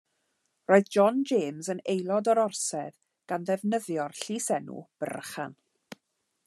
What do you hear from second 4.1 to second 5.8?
llysenw Brychan.